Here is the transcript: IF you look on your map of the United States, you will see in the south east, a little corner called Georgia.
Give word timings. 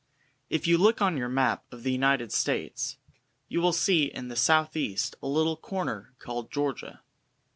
IF 0.49 0.65
you 0.65 0.79
look 0.79 0.99
on 0.99 1.15
your 1.15 1.29
map 1.29 1.63
of 1.71 1.83
the 1.83 1.91
United 1.91 2.31
States, 2.31 2.97
you 3.49 3.61
will 3.61 3.71
see 3.71 4.05
in 4.05 4.29
the 4.29 4.35
south 4.35 4.75
east, 4.75 5.15
a 5.21 5.27
little 5.27 5.55
corner 5.55 6.15
called 6.17 6.49
Georgia. 6.51 7.03